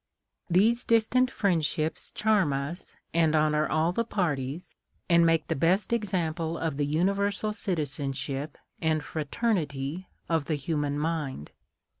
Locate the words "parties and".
4.03-5.27